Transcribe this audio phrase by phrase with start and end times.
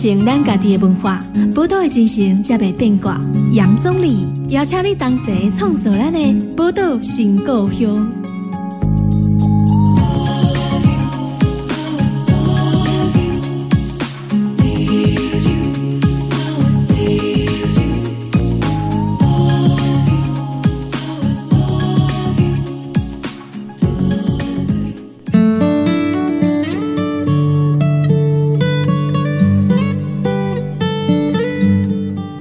[0.00, 1.22] 承咱家己的文化，
[1.54, 3.20] 宝岛的精神才袂变卦。
[3.52, 8.19] 杨总理邀请你同齐创作咱的宝岛新故乡。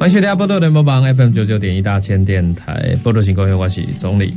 [0.09, 4.33] 欢迎收听波多联播榜 FM 九九点一大千电台，波多新高雄我是总理。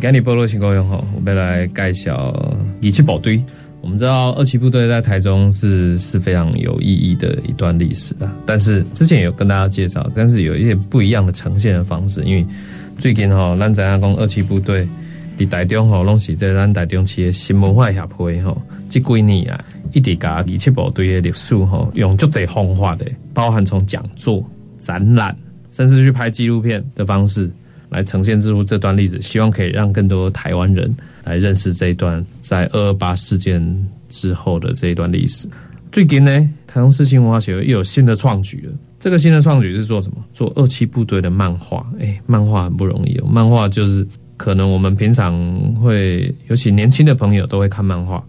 [0.00, 2.32] 今日波多新高雄吼，我们来介绍
[2.80, 3.42] 二七部队。
[3.80, 12.46] 我们知道二七部队在台中是是非常有意义的一段历史啊，但是之前有跟大家介绍，但是有一些不一样的呈现的方式，因为
[12.96, 14.86] 最近吼，咱在讲二七部队
[15.36, 24.48] 伫台中吼，拢是在咱台中市的新文化协会吼，这几年啊，一直甲二七部队的历史吼，用足侪方法的，包含从讲座。
[24.78, 25.36] 展览，
[25.70, 27.50] 甚至去拍纪录片的方式
[27.88, 35.48] 来呈现出这段历史，希望可以让更多台湾人来认识这一段在二二八事件之后的这一段历史。
[35.90, 36.30] 最近呢，
[36.66, 38.72] 台中市新文化协会又有新的创举了。
[39.00, 40.16] 这个新的创举是做什么？
[40.34, 41.86] 做二期部队的漫画。
[42.00, 43.26] 哎，漫画很不容易哦。
[43.30, 44.06] 漫画就是
[44.36, 45.34] 可能我们平常
[45.76, 48.22] 会，尤其年轻的朋友都会看漫画，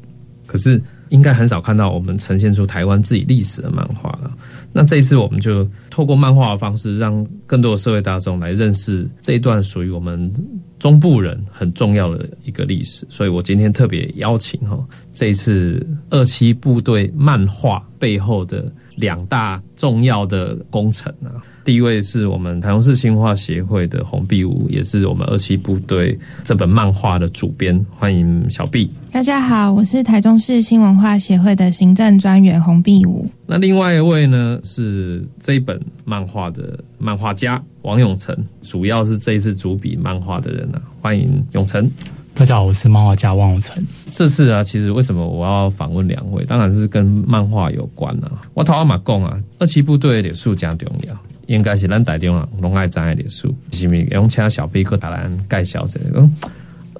[0.45, 4.31] 可是应该很少看到我们呈现出台湾自己历史的漫画了。
[4.71, 10.31] 那这一次，我们就透过漫画的方式，让更多的社会大众来认识这一段属于我们
[10.79, 13.05] 中部人很重要的一个历史。
[13.09, 14.77] 所以我今天特别邀请哈，
[15.11, 21.41] 这一次二七部队漫画背后的两大重要的工程啊。
[21.69, 27.79] 第一位是我们台中市新文化协会的洪碧武，也是我们二期部队这本漫画的主编。
[27.95, 28.89] 欢迎小毕。
[29.11, 33.29] 大家好，我是台中市新文化协会的行政专员洪碧武。
[33.45, 40.81] 那另外一位呢是这一本漫画的漫画家王永成，主要是这一次主笔漫画的人啊。
[40.99, 41.87] 欢迎永成。
[42.33, 43.85] 大家好，我是漫画家王永成。
[44.07, 46.43] 这次啊，其实为什么我要访问两位？
[46.45, 48.41] 当然是跟漫画有关啊。
[48.55, 51.15] 我头阿马贡啊，二期部队的数加重要。
[51.49, 56.29] 应该是咱台中人拢爱知的历史，是咪用请小飞哥来咱介绍这个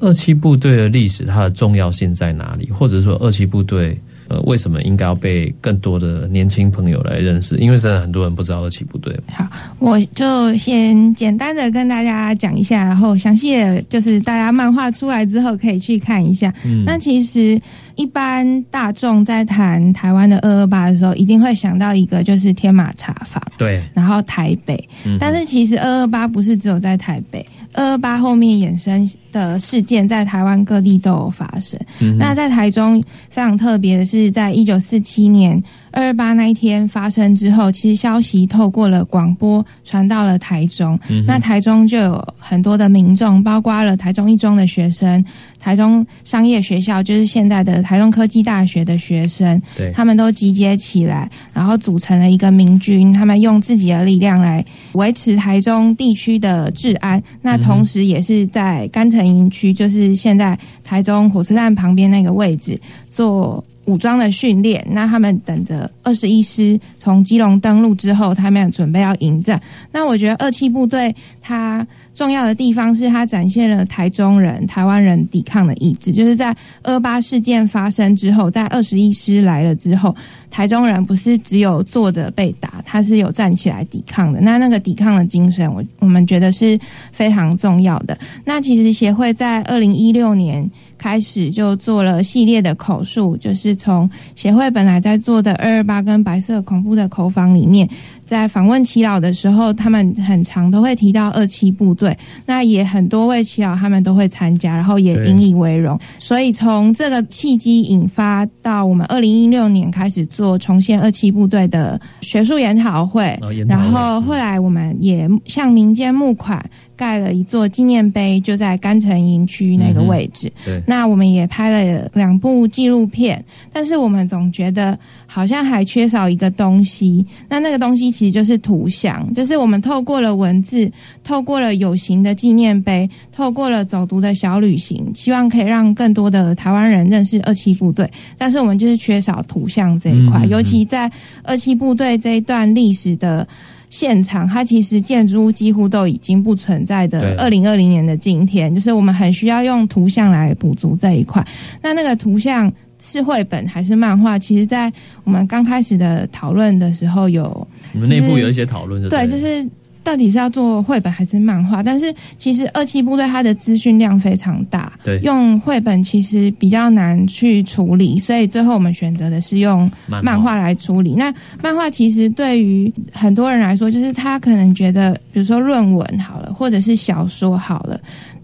[0.02, 2.72] 二七部队的历史，它的重要性在哪里？
[2.72, 3.98] 或者说二七部队？
[4.30, 7.58] 呃，为什么应该要被更多的年轻朋友来认识？
[7.58, 9.20] 因为真的很多人不知道二期部队。
[9.34, 9.46] 好，
[9.80, 16.54] 我就先简单的跟大家讲一下，然后详细的就是大家漫画出来之后可以去看一下。
[16.86, 17.60] 那其实
[17.96, 24.88] 一般大众在谈台湾的二二八的时候，一定会想到一个就是天马茶坊，对，然后台北。
[25.20, 27.44] 但是其实二二八不是只有在台北。
[27.74, 31.80] 二二八后面衍生的事件，在台湾各地都有发生。
[32.18, 35.62] 那在台中非常特别的是，在一九四七年。
[35.92, 41.00] 二二八那一天发生之后，其实消息透过了广播传到了台中。
[41.26, 45.24] 那台中就有很多的民众，包括了台中一中的学生、
[45.60, 49.62] 台中商业学校，就是现在的台中科技大学的学生，
[49.94, 53.12] 他们都集结起来，然后组成了一个民军。
[53.12, 54.64] 他们用自己的力量来
[54.94, 57.22] 维持台中地区的治安。
[57.42, 63.64] 那同时也是在甘城营区，就是现在台中火车站旁边那个位置做。
[63.90, 69.60] 武装的训练，那他们等着二十一师从基隆登陆之后，他们准备要迎战。
[69.92, 76.12] 那我觉得二七部队它重要的地方是，它展现了台中人、台湾人抵抗的意志。
[76.12, 80.16] 就是在二八事件发生之后，在二十一师来了之后，
[80.50, 84.40] 台中人不是只有坐着被打，他是有站起来抵抗的。
[84.42, 86.80] 那那个抵抗的精神，我我们觉得是
[87.12, 88.18] 非常重要的。
[88.46, 90.70] 那其实协会在二零一六年。
[91.00, 97.88] 开始就做了系列的口述，就是从协会本来在做的二二八跟白色恐怖的口访里面，
[98.30, 102.16] 在访问祈老的时候，他们很常都会提到二七部队，
[102.46, 106.00] 那也很多位祈老他们都会参加，然后也引以为荣。
[106.20, 113.36] 所以从这个契机引发到我们二零一六年开始做重现二七部队的学术研讨会，
[113.68, 116.64] 然后后来我们也向民间募款。
[117.00, 120.52] 盖了一座纪念碑，就在甘城营区那个位置。
[120.66, 123.42] 对，那我们也拍了两部纪录片，
[123.72, 127.26] 但是我们总觉得好像还缺少一个东西。
[127.48, 130.92] 那那个东西其实就是图像，就是我们透过了文字，
[131.24, 138.12] 透过了有形的纪念碑，透过了走读的小旅行，希望可以让更多的台湾人认识二七部队。
[138.38, 141.10] 但是我们就是缺少图像这一块，尤其在
[141.44, 143.48] 二七部队这一段历史的。
[143.90, 147.36] 现场，它其实建筑物几乎都已经不存在的。
[147.38, 151.46] 二零二零年的今天，就是我们很需要用图像来补足这一块。
[151.82, 152.72] 那那个图像
[153.02, 154.38] 是绘本还是漫画？
[154.38, 154.92] 其实，在
[155.24, 159.68] 我们刚开始的讨论的时候，有你们内部有一些讨论，对，就是
[160.04, 161.84] 到底是要做绘本还是漫画？
[161.84, 171.14] 但是其实二期部队它的资讯量非常大，对，用绘本其实比较难去处理，所以最后我们选择的是用漫画来处理。
[171.16, 178.00] 那漫画其实对于很多人来说，就是他可能觉得，比如说论文好了，或者是小说好了，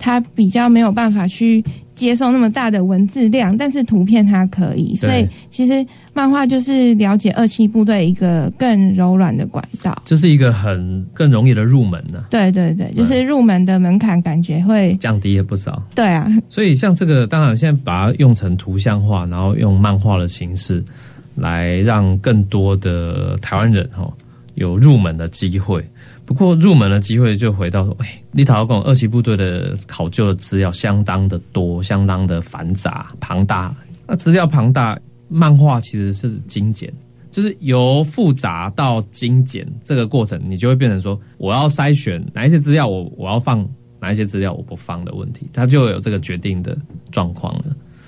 [0.06, 1.64] 他比较没有办法去。
[1.96, 12.26] 接受那么大的文字量，但是图片它可以，所以其实漫画就是了解二期部队一个更柔软的管道，就是一个很更容易的入门呢。
[12.30, 15.82] 对对对，就是入门的门槛感觉会降低也不少。
[15.96, 20.84] 对啊，所以像这个，当然现在把它用成图像化，然后用漫画的形式
[21.36, 24.06] 来让更多的台湾人哈
[24.56, 25.82] 有入门的机会。
[26.26, 33.74] 不过入门的机会就回到说，哎，立陶宛二期部队的考究的资料相当的多，相当的繁杂庞大。
[34.08, 36.92] 那资料庞大，漫画其实是精简，
[37.32, 43.68] 就是由复杂到精简这个过程，你就会变成说，我要筛选哪一些资料，我我要放
[44.00, 46.76] 哪一些资料，我不放的问题，它就有这个决定的
[47.12, 47.66] 状况了。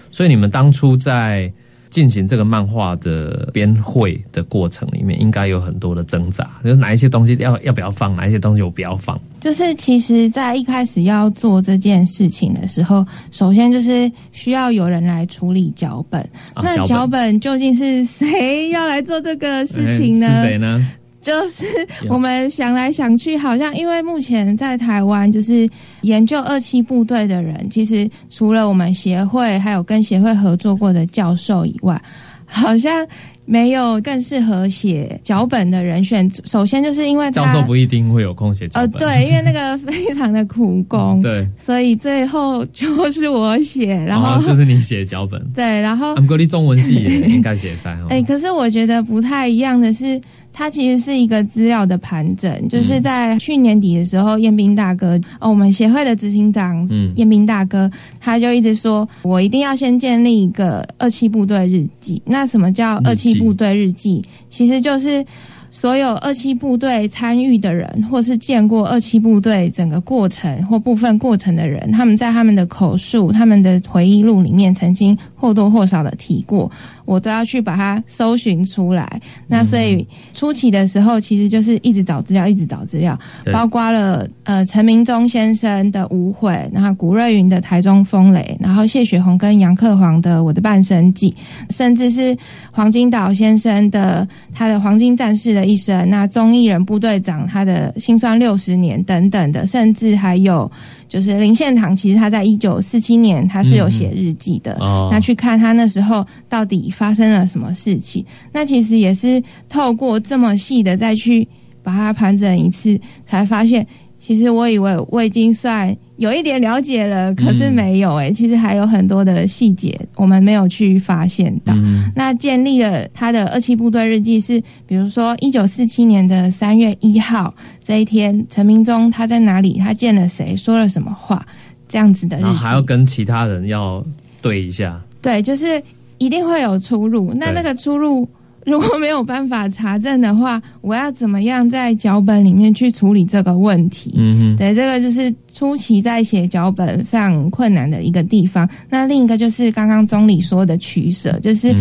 [0.09, 1.51] 所以你们当初在。
[1.89, 9.19] 进行这个漫画的编绘的过程里面，应该有很多的挣扎，就是哪一些东西要要不要放，哪一些东西我不要放。
[9.39, 16.27] 就是其实，在一开始要做这件事情的时候，首先就是需要有人来处理脚本。
[16.55, 20.27] 那脚本究竟是谁要来做这个事情呢？
[20.27, 20.91] 是谁呢？
[21.27, 21.65] 就是
[22.07, 25.67] 我们想来想去，好像因为目前在台湾，就是
[26.03, 32.01] 研究二期部队的人，其实除了我们协会，还有跟协会合作过的教授以外，
[32.45, 33.05] 好像
[33.43, 36.29] 没有更适合写脚本的人选。
[36.45, 50.21] 首先就是因为教授不一定会有空写脚本，呃，对，因为那个非常的苦工， 对，所以最后就是我写，然后就是你写脚本， 对，然后我们国立中文系也应该写噻， 哎，可是我觉得不太一样的是。
[50.57, 57.87] 它其实是一个资料的盘整，就是在去年底的时候，彦斌大哥哦，我们协会的执行长，嗯，彦斌大哥
[58.19, 62.19] 他就一直说，我一定要先建立一个二期部队日记。
[62.25, 64.19] 那什么叫二期部队日记？
[64.49, 65.23] 其实就是
[65.69, 76.71] 所有二期部队参与的人，或是见过二期部队整个过程或部分过程的人，他们在他们的口述、他们的回忆录里面，曾经或多或少的提过。
[77.07, 79.19] 我都要去把它搜寻出来。
[79.47, 83.17] 那所以初期的时候，其实就是一直找资料，一直找资料，
[83.51, 91.33] 包括了呃陈明忠先生的《无悔》，然后古瑞云的《台中风雷》，然后谢雪红跟杨克煌的《我的半生记》，
[91.75, 92.37] 甚至是
[92.71, 100.69] 黄金岛先生的他的《黄金战士的一生》，那综艺人部队长他的辛酸六十年等等的，甚至还有。
[101.07, 104.77] 就是林献堂，其实他在一九四七年他是有写日记的，
[105.11, 111.47] 那去看他那时候到底发生了什么事情，那其实也是透过这么细的再去
[111.81, 113.85] 把它盘整一次，才发现。
[114.27, 121.73] 其实我以为我已经算有一点了解了，可是没有诶，其实还有很多的细节我们没有去发现到。
[122.13, 129.79] 那建立了他的二七部队日记是，比如说一九四七年的三月一号这一天，陈明忠他在哪里？
[129.79, 130.57] 他见了谁？
[130.57, 131.45] 说了什么话？
[131.87, 134.05] 这样子的日记，还要跟其他人要
[134.41, 135.01] 对一下。
[135.21, 135.81] 对，就是
[136.17, 137.33] 一定会有出入。
[137.33, 138.27] 那那个出入。
[138.67, 144.11] 如果没有办法查证的话，我要怎么样在脚本里面去处理这个问题？
[144.17, 148.69] 嗯对，这个就是初期在写脚本非常困难的一个地方。
[148.89, 151.73] 那另一个就是刚刚钟理说的取舍，就是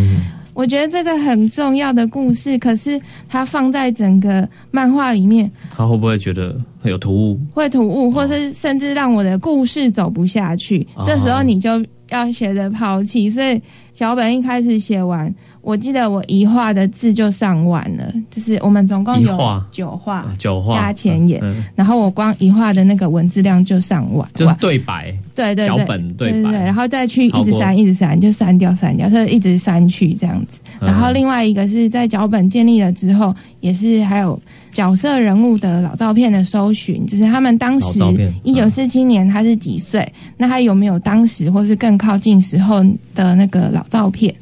[0.55, 7.41] 我觉得这个很重要的故事，可是它放在整个漫画里面，他会不会觉得有突兀？
[7.53, 10.87] 会突兀，或是甚至让我的故事走不下去。
[11.05, 11.85] 这时候你就
[12.17, 13.29] 要学着抛弃。
[13.29, 13.61] 所以
[13.93, 15.33] 脚本一开始写完。
[15.63, 19.37] 我记得我一画的字就上万了，就是我们总共有
[19.73, 21.43] 九画，九画加前言，
[21.75, 30.61] 然后我光一画的那个文字量就上万，就是对白，对对对，脚本对白，然后再去一直删，一直删，就删掉删掉，就一直删去这样子。
[30.81, 34.41] 然后另外一个是在脚本建立了之后，也是还有
[34.77, 37.99] 角色人物的老照片的搜寻，就是他们当时
[38.43, 40.07] 一九四七年他是几岁，
[40.37, 44.35] 那他有没有当时或是更靠近时候的那个老照片？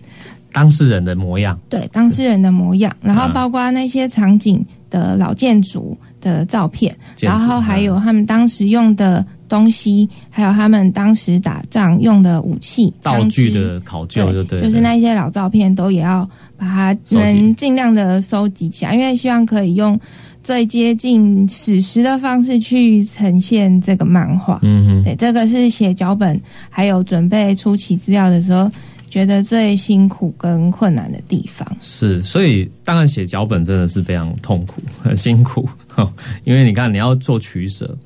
[0.52, 19.98] 当事人的模样，对当事人的模样，然后包括那些场景的老建筑的照片，然后还有他们当时用的东西，还有他们当时打仗用的武器、道具的考究，就对，就是那些老照片都也要把它能尽量的收集起来，因为希望可以用
[20.42, 24.58] 最接近史实的方式去呈现这个漫画。
[24.62, 28.70] 嗯哼，对，这个是写脚本还有准备初期资料的时候。
[29.10, 31.64] 觉得最辛苦跟困难的地方。
[31.80, 35.68] 是，所以当然写脚本真的是非常痛苦、很辛苦，
[36.42, 37.96] 因为你看你要做取舍。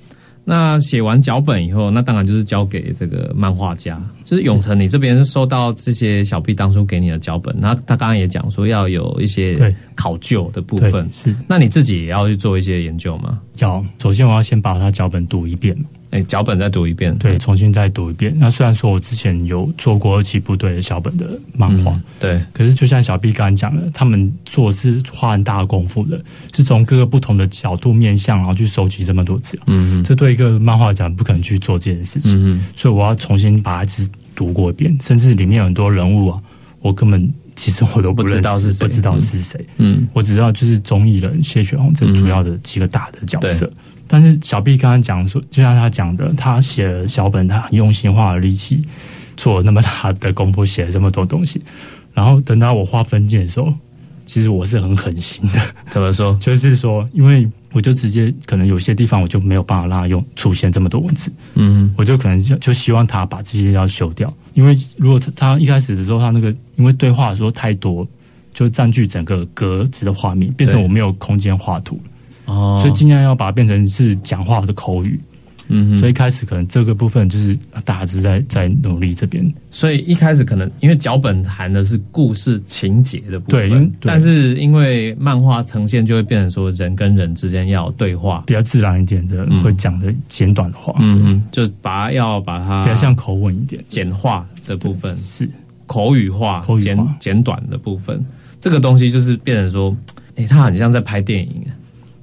[0.44, 13.40] 那写完脚本以后，那当然就是交给这个漫画家，就是永成，你这边收到这些小 B 当初给你的脚本，那他刚刚也讲说要有一些考究的部分，是，那你自己也要去做一些研究吗？
[13.58, 15.76] 要，首先我要先把它脚本读一遍。
[16.10, 18.34] 哎，脚本再读一遍，对，重新再读一遍。
[18.38, 26.18] 那虽然说我之前有做过二期部队的小本的漫画，对，可是就像小 B 刚刚讲的，他们做是花很大的功夫的，
[26.54, 29.64] 是从各个不同的角度面向，然后去收集这么多资料。
[29.66, 32.32] 嗯，这对一个漫画家不可能去做这件事情。
[32.52, 33.92] 嗯，所以我要重新把它
[34.34, 36.40] 读过一遍，甚至里面有很多人物啊，
[36.80, 39.66] 我根本其实我都不知道是不知道是谁。
[39.78, 43.68] 嗯，我只知道就是综艺人谢雪红这主要的几个大的角色。
[44.06, 48.86] 但是小 B 刚刚讲说，就像他讲的，他写了小本，他很用心，花了力气，
[49.36, 51.60] 做了那么大的功夫，写了这么多东西。
[52.14, 53.74] 然后等到我画分镜的时候，
[54.24, 55.60] 其实我是很狠心的。
[55.90, 56.34] 怎么说？
[56.40, 61.30] 就是说，因为我就直接可能有些地方我就没有办法让他用出现这么多文字。
[61.54, 68.04] 嗯，我就可能就就希望他把这些要修掉，因为如果他他一开始的时候他那个因为对话的时候太多，
[68.52, 72.00] 就占据整个格子的画面，变成我没有空间画图。
[72.46, 75.20] 哦，所以尽量要把它变成是讲话的口语，
[75.68, 79.52] 嗯，所以一开始可能这个部分就是大致在在努力这边。
[79.70, 95.48] 所以一开始可能因为脚本谈的是故事情节的部分，对，但是因为漫画呈现就会变成说人跟人之间要对话，比较自然一点的，会讲的简短的话，嗯，就把它要把它比较像口吻一点，简化的部分是。
[95.86, 98.22] 口语化，简简短的部分，
[98.60, 99.96] 这个东西就是变成说，
[100.36, 101.62] 哎，它很像在拍电影。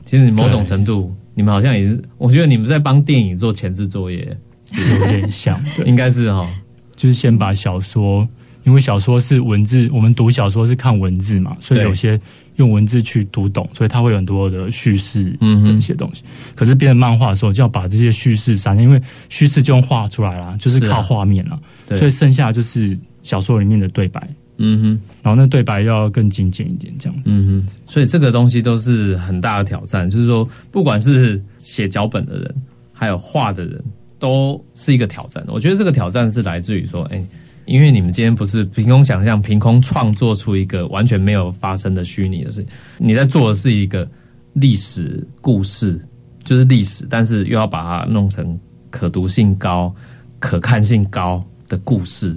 [0.06, 4.26] 其实某种程度，你们好像也是，我觉得你们在帮电影做前置作业，
[4.72, 6.50] 有点像， 应该是哈，
[6.96, 8.28] 就是先把小说，
[8.64, 12.20] 因为小说是文字，我们读小说是看文字嘛，所以有些
[12.56, 16.24] 用文字去读懂，所以它会有很多的叙事的一些东西。
[16.56, 24.28] 可是变成漫画的时候，就要把这些叙事删，因为叙事就用画出来啦，就是靠画面了，所以剩下就是小说里面的对白。
[24.58, 27.32] 嗯哼，然后那对白要更精简一点，这样子。
[27.34, 32.56] 嗯哼，所以这个东西都是很大的挑战，就是说，不管是写脚本的人，
[32.94, 33.84] 还有画的人，
[34.18, 35.44] 都是一个挑战。
[35.48, 37.22] 我觉得这个挑战是来自于说，哎，
[37.66, 44.08] 因为你们今天不是凭空想象、凭空创作出一个完全没有发生的虚拟的事情，你在做的是一个
[44.54, 46.00] 历史故事，
[46.46, 48.58] 就是历史，但是又要把它弄成
[48.90, 49.94] 可读性高、
[50.40, 52.34] 可看性高的故事。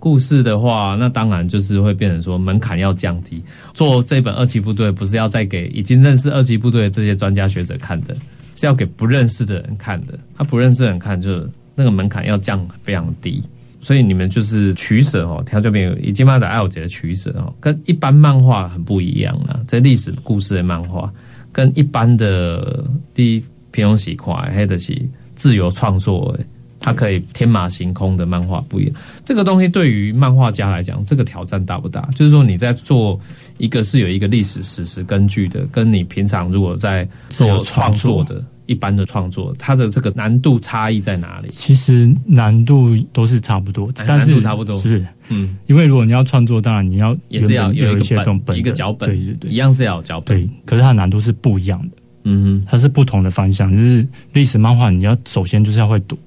[0.00, 3.40] 故事的话，那当然就是会变成说门槛要降低。
[3.74, 8.16] 做这本二期部队，不是要再给已经认识二期部队的这些专家学者看的，
[8.54, 10.18] 是要给不认识的人看的。
[10.34, 13.42] 他不认识的人看，就那个门槛要降非常低。
[13.82, 19.62] 所以你们就是取舍哦，条这边已经慢的爱我姐的取舍哦，跟一般漫画很不一样了。
[19.68, 21.12] 这历史故事的漫画，
[21.52, 24.96] 跟一般的第一平庸喜快，还的是
[25.34, 26.34] 自由创作。
[26.80, 32.08] 它可以天马行空的漫画不一样，这个东西对于漫画家来讲，这个挑战大不大？
[32.16, 33.20] 就是说你在做
[33.58, 41.48] 一个是有一个历史史实根据的，跟你平常如果在做创作的一般的创作，它的这个难度差异在哪里？
[41.48, 56.18] 其实难度都是差不多，但是差不多是嗯，因为如果你要创作，当然你要也是要有一些本一个脚本，对对对，一样是要有脚本，对，可是它难度是不一样的，嗯哼，它是不同的方向，就是历史漫画，你要首先就是要会读。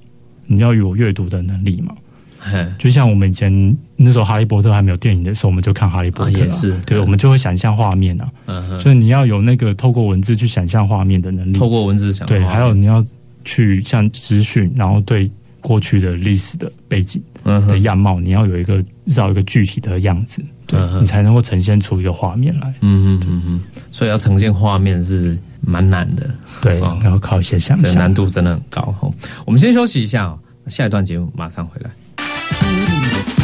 [0.46, 1.94] 你要有阅读的能力嘛？
[2.78, 8.78] 就像我们以前那时候《哈利波特》还没有电影的时候，我们就看《哈利波特》是，对，我们就会想象画面啊。
[8.78, 13.02] 所以你要有那个透过文字去想象画面的能力，透过文字想对，还有你要
[13.46, 15.30] 去像资讯，然后对
[15.62, 17.22] 过去的历史的背景
[17.66, 22.68] 的样貌，你要有一个绕一个具体的样子，对你才能够呈现出一个画面来。
[22.82, 23.60] 嗯嗯嗯嗯，
[23.90, 25.38] 所以要呈现画面是。
[25.66, 26.28] 蛮难的，
[26.60, 29.12] 对，然后靠一些想象，难度真的很高哦。
[29.44, 33.43] 我们先休息一下，下一段节目马上回来。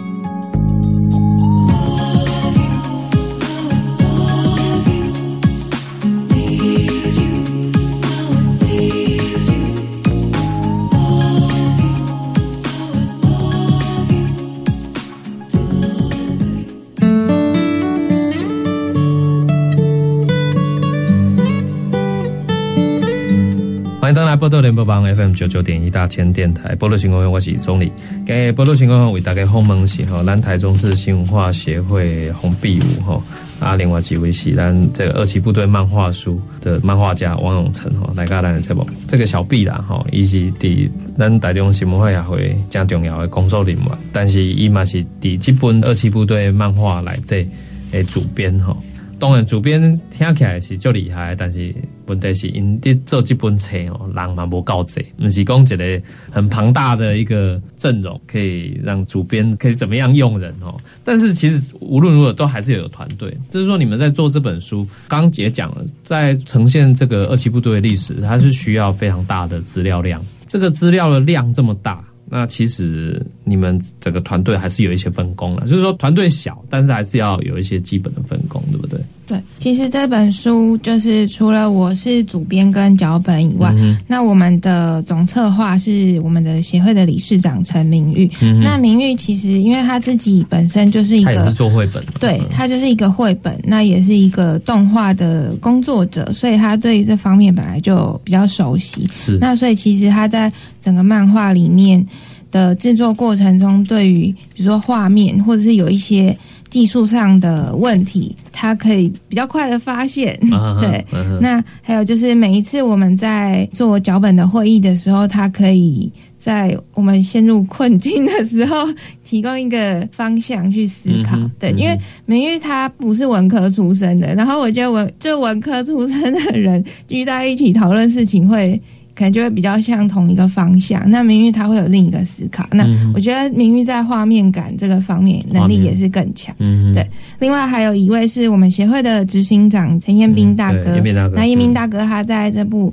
[24.41, 27.91] 波多联播帮 FM 九九点一大千电台波多新闻，我是钟理。
[28.25, 33.23] 今日波多新闻为大家访问是吼，咱台中市新文化协会洪碧武吼，
[33.59, 38.83] 啊，另外几位是咱这个二期部队漫画书的漫画家王永成吼，来跟咱的节目。
[39.07, 47.47] 这个小毕啦吼，伊是伫咱台中新文化协会正重要的工作人员，但是伊嘛是伫这本二期部队漫画内底
[47.91, 48.75] 的主编吼。
[49.19, 49.79] 当然，主编
[50.09, 51.71] 听起来是足厉害，但是
[52.07, 60.75] 问题是因伫做这本册哦，人嘛无够济，不是讲一个很庞大的一个阵容，可以让主编可以怎么样用人哦。
[61.03, 63.35] 但是其实无论如何，都还是有团队。
[63.49, 70.23] 就是说，你们在做这本书，刚姐讲了，在呈现这个二期部队的历史，它是需要非常大的资料量。
[70.45, 72.03] 这个资料的量这么大。
[72.33, 78.97] 那其实你们整个团队还是有一些分工了，就是说团队小，但是还是要有一些基本的分工，对不对？
[79.27, 83.73] 对，其实这本书就是除了我是主编跟脚本以外，
[84.07, 88.29] 那我们的总策划是我们的协会的理事长陈明玉。
[88.61, 99.07] 那明玉其实因为他自己本身就是一个做绘本，对他就是一个绘本，那也是一个动画的工作者，所以他对于这方面本来就比较熟悉。
[99.13, 102.05] 是，那所以其实他在整个漫画里面。
[102.51, 106.37] 的制作过程中，对于比如说画面或者是有一些
[106.69, 110.37] 技术上的问题，他可以比较快的发现。
[110.79, 111.05] 对，
[111.39, 118.87] 那还有就是每一次我们在做脚本的会议的时候，他可以在我们陷入困境的时候
[119.23, 121.37] 提供一个方向去思考。
[121.59, 128.81] 对，因为明玉他不是文科出身的，然后我觉得文就文科出身的人聚在一起讨论事情会。
[129.21, 131.07] 可能就会比较像同一个方向。
[131.07, 132.65] 那明玉他会有另一个思考。
[132.71, 136.55] 那我觉得明玉在画面感这个方面能力也是更强。
[136.91, 137.07] 对，
[137.37, 140.99] 另外还有一位是我们协会的执行长陈彦斌大哥。
[141.35, 142.91] 那彦斌大哥他在这部。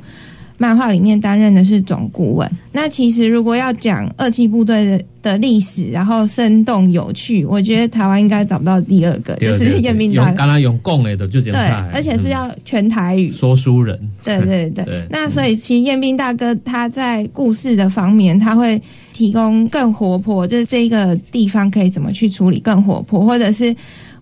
[0.59, 2.51] 漫画里面担任的是总顾问。
[2.73, 10.33] 那其实如果要讲二期部队的的历史，然后生动有趣，我觉得台湾应该找不到第二个，就是叶明达。
[10.33, 13.99] 刚刚用共诶的就这样对，而且是要全台语说书人。
[14.25, 15.07] 对对 对。
[15.09, 18.81] 那所以其实彦斌大哥他在故事的方面，他会
[19.13, 23.75] 提供更活泼，就是这个地方可以怎么去处理更活泼，或者是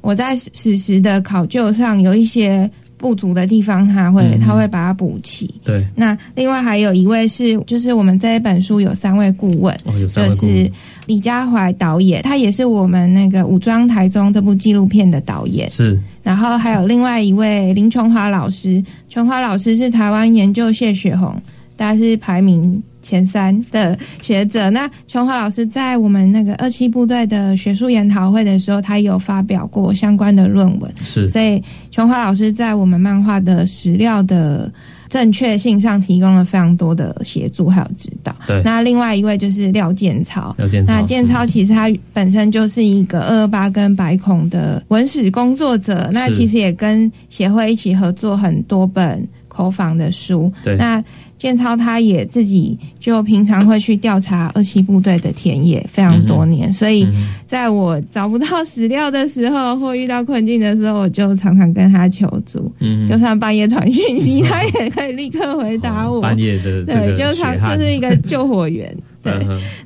[0.02, 2.70] 我在史实的考究上有一些。
[2.98, 5.54] 不足的地方，他会他会把它补齐。
[5.64, 9.76] 对，那另外还有一位是，就是我们这一本书有三位顾问，
[10.08, 10.70] 就是
[11.06, 15.68] 李家怀导演，他也是我们那个武装台中这部纪录片的导演。
[15.68, 21.34] 是，然后还有另外一位林琼华老师，琼华老师是台湾研究谢雪红，
[21.76, 22.82] 大家是排名。
[23.06, 30.90] 前三的学者，那琼华老师在我们那个二期部队的学术研讨会的时候，他有发表过相关的论文。
[31.04, 34.68] 是，所以琼华老师在我们漫画的史料的
[35.08, 38.34] 正确性上提供了非常多的协助还有指导。
[38.44, 40.52] 对，那另外一位就是廖建超。
[40.58, 50.52] 廖建超，那建超其实他本身就是一个二二八跟白孔的文史工作者，那其实也跟协会一起合作很多本口访的书。
[50.64, 51.00] 对，那。
[51.38, 57.06] 建超他也自己就平常会去调查二七部队的田野非常多年，所以
[57.46, 62.72] 在我找不到史料的时候或遇到困境的时候，我就常常跟他求助。
[62.80, 66.20] 嗯，就算半夜传讯息，他也可以立刻回答我。
[66.20, 68.96] 半夜的对，就他就是一个救火员。
[69.26, 69.34] 对，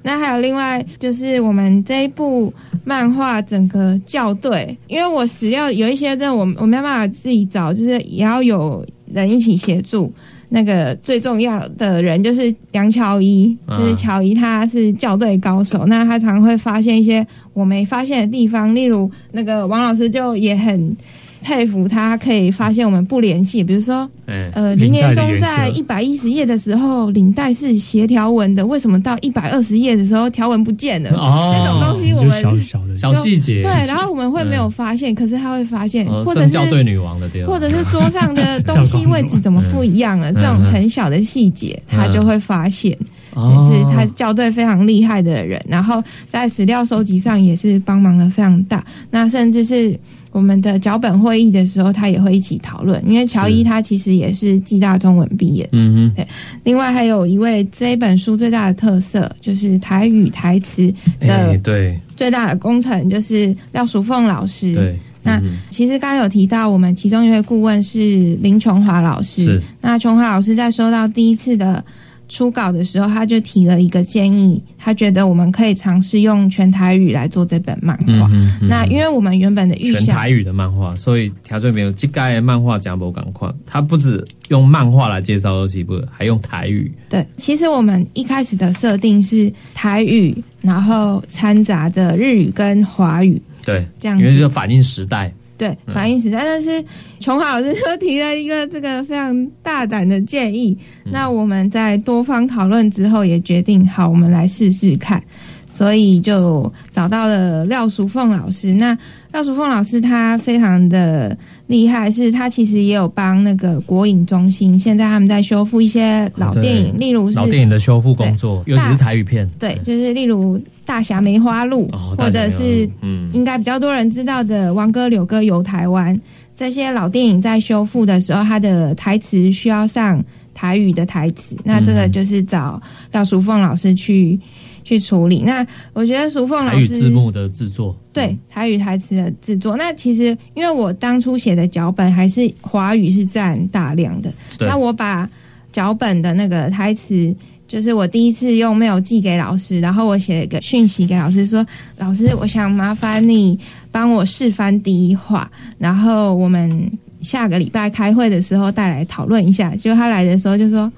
[0.02, 2.52] 那还有另外就是我们这一部
[2.84, 10.12] 漫画整个校对，因为我史料有一些这我我没办法自己找，就是也要有人一起协助。
[10.50, 15.86] 那个最重要的人就是梁乔伊，就是乔伊，他是校对高手。
[15.86, 20.96] 那他常会发现一些我没发现的地方，例如那个王老师就也很。
[21.42, 24.08] 佩服他可以发现我们不联系，比如说，
[24.52, 31.10] 呃，林年中在一百一十页的时候，领带是斜条纹的，为什么到一百二十页的时候条纹不见了？
[31.12, 40.32] 哦，这种东西我们小小的小细节，对，然后我们会没有发现，可是他会发现，或者是对女王的地或者是桌上的东西位置怎么不一样了？
[40.34, 49.98] 这种很小的细节，他就会发现，也是他校对非常厉害的人，然后在史料收集上也是帮忙了非常大，那甚至是。
[50.32, 53.02] 我们的脚本会议的时候，他也会一起讨论。
[53.06, 56.14] 因为乔伊他其实也是暨大中文毕业，嗯哼。
[56.16, 56.26] 对，
[56.64, 64.72] 另外还有一位这一本书最大的特色就是台语台词的对最大的工程就是廖淑凤老师。
[64.74, 69.44] 对，那其实刚刚有提到，我们其中一位顾问是林琼华老师。
[69.44, 71.84] 是，那琼华老师在收到第一次的。
[72.30, 78.30] 初稿的时候，他就提了一个建议，他觉得我们可以尝试用全台语来做这本漫画。
[78.62, 86.90] 那因为我们原本的预想，全台语的漫画，所以条最没有这盖漫画讲不赶快，他不止用漫画来介绍二期部，还用台语。
[87.08, 93.42] 对，其实我们一开始的设定是台语，然后掺杂着日语跟华语。
[93.64, 95.30] 对，这样因为就反映时代。
[95.60, 96.40] 对，反映时代。
[96.42, 96.82] 但是
[97.18, 100.74] 琼华老师就提了一个这个非常大胆的建议。
[101.04, 105.22] 那我们在多方讨论之后，也决定好，我们来试试看。
[105.68, 108.72] 所以就找到了廖淑凤老师。
[108.72, 108.96] 那
[109.32, 119.46] 廖淑凤老师她非常的厉害，是她其实也有帮那个国影中心，现在他们在修复一些老电影，例如老电影的修复工作，尤其是台语片。
[119.58, 120.58] 对，就是例如。
[120.90, 121.86] 大侠梅花鹿，
[122.18, 123.30] 或者是嗯。
[123.32, 126.16] 应该比较多人知道的《王哥柳哥游台湾》
[126.56, 130.20] 这些老电影，在修复的时候，它的台词需要上
[130.52, 134.36] 台语的台词，那这个就是找廖淑凤老师去
[134.82, 135.42] 去处理。
[135.42, 145.30] 那我觉得淑凤老师字幕的制作，对台语台词的制作，那其实因为我当初写的脚本还是华语是占大量的，那我把
[145.70, 147.32] 脚本的那个台词。
[147.70, 151.64] 就是我第一次用 mail 寄给老师，然后我写了一个讯息给老师说
[151.98, 153.56] ：“老师，我想麻烦你
[153.92, 160.90] 帮我试翻第一话，然后我们下个礼拜开会的时候再来讨论一下。”就他来的时候就说：“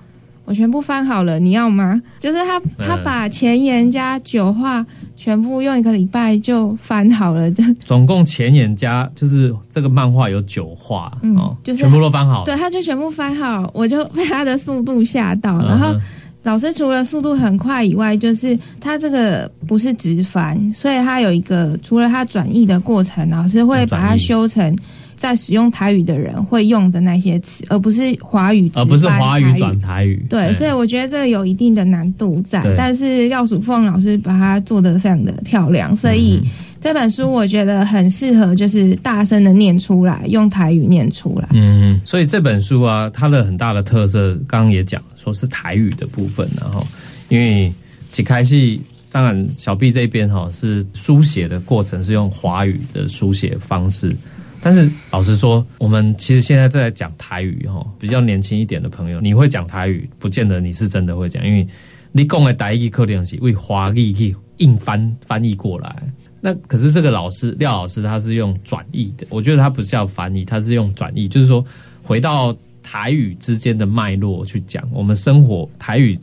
[0.46, 4.82] 我全部翻好了，你要吗？”就是他他把前言加九话
[5.14, 15.94] 全部用一个礼拜就翻好了，就总共前言加就是这个漫画有九话，嗯，就是全部都翻好，对，他就全部翻好，我就被他的速度吓到，然后。
[16.42, 24.76] 老师除了速度很快以外，就是他这个不是直翻，所以他有一个除了他转译的过程，老师会把它修成
[25.14, 30.24] 在使用台语的人会用的那些词，而不是华语，而不是华语转台语。
[30.28, 36.42] 对，所以我觉得这个有一定的难度在，但是廖曙凤老师把它做得非常的漂亮，所以。
[36.82, 41.48] 这本书我觉得很适合，就是大声的念出来，用台语念出来。
[41.52, 46.84] 嗯，所以这本书啊，它的很大的特色，刚刚也讲，说是台语的部分，然后
[47.28, 47.72] 因为
[48.10, 54.16] 几开戏，当然小 B 这边哈是书写的过程是用华语的书写方式，
[54.60, 61.64] 但是老实说，我们其实现在在讲台语哈，比较年轻一点的朋友，你会讲台语，不见得你是真的会讲，因为
[62.10, 65.94] 你讲的台语可能是为华语去硬翻翻译过来。
[66.44, 71.64] 那可是这个老师廖老师他是用转译的，我觉得他不叫翻译，他是用转译，就是说
[72.02, 72.52] 回到
[72.82, 76.18] 台语之间的脉络去讲，我们生活台语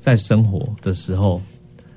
[0.00, 1.40] 在生活的时候，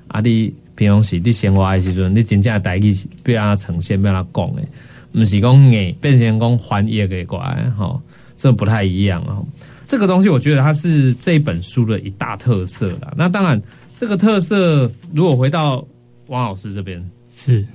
[0.06, 4.62] 啊，你平常时你生活的时阵，你真正台语被他呈现，被他讲的，
[5.10, 8.00] 不是讲诶变成讲翻译给过来，哈，
[8.36, 9.42] 这不太一样啊。
[9.88, 13.12] 这个东西我觉得它是这本书的一大特色啦。
[13.16, 13.60] 那当然，
[13.96, 15.84] 这个特色如果回到
[16.28, 17.04] 王老师这边。
[17.44, 17.66] 是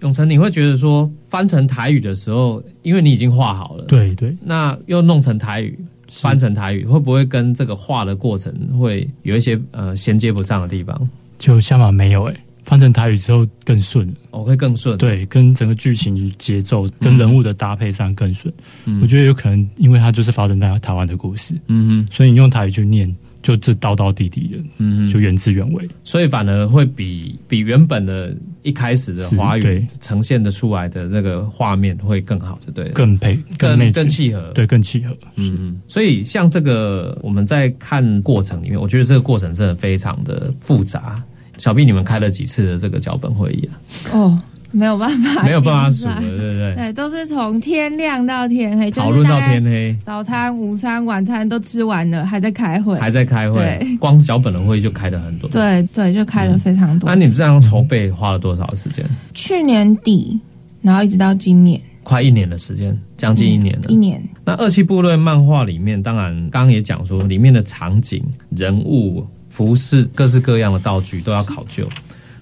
[0.00, 5.78] 永成，你会觉得说翻成台语的时候，因为你已经画好了，对对，那又弄成台语，
[6.10, 11.08] 翻成台语，会不会跟这个画的过程会有一些呃衔接不上的地方？
[11.38, 18.52] 就相反没有哎，翻成台语之后更顺，哦，会更顺，对，跟整个剧情节奏跟人物的搭配上更顺。
[19.00, 23.14] 我觉得有可能，因为它就是发生在台湾的故事，嗯哼，所以你用台语去念。
[23.42, 41.22] 就这道道地地的，嗯，就原汁原味，所以反而会比比原本的一开始的华语呈现的出来的这个画面会更好，就对，更配更更契合，对，更契合，嗯，所以像这个我们在看过程里面，我觉得这个过程真的非常的复杂。
[41.58, 44.14] 小毕你们开了几次的这个脚本会议啊？
[44.14, 44.42] 哦。
[44.72, 46.74] 没有办法， 没有办法数了，对不对？
[46.74, 53.78] 对，都是从天亮到天黑，讨论到天黑，早餐、午餐、晚餐都吃完了，还在开会，还在开会。
[54.00, 57.08] 光小本的会议就开了很多，对对，就开了非常多。
[57.08, 59.04] 那你们这样筹备花了多少时间？
[59.34, 60.40] 去年底，
[60.80, 63.88] 然后一直到今年，快一年的时间，将近一年了。
[63.88, 64.22] 一年。
[64.44, 68.24] 那二期部落漫画里面，当然刚刚也讲说，里面的场景、
[68.56, 71.86] 人物、服饰、各式各样的道具都要考究，